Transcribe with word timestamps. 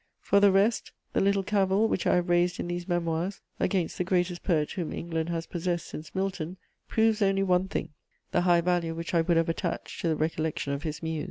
For 0.19 0.39
the 0.39 0.51
rest, 0.51 0.93
the 1.13 1.21
little 1.21 1.43
cavil 1.43 1.87
which 1.87 2.07
I 2.07 2.15
have 2.15 2.27
raised 2.27 2.59
in 2.59 2.67
these 2.69 2.87
Memoirs 2.87 3.39
against 3.59 3.99
the 3.99 4.03
greatest 4.03 4.41
poet 4.41 4.71
whom 4.71 4.91
England 4.91 5.29
has 5.29 5.45
possessed 5.45 5.85
since 5.85 6.15
Milton 6.15 6.57
proves 6.87 7.21
only 7.21 7.43
one 7.43 7.67
thing: 7.67 7.89
the 8.31 8.41
high 8.41 8.61
value 8.61 8.95
which 8.95 9.13
I 9.13 9.21
would 9.21 9.37
have 9.37 9.47
attached 9.47 10.01
to 10.01 10.07
the 10.07 10.15
recollection 10.15 10.73
of 10.73 10.81
his 10.81 11.03
muse. 11.03 11.19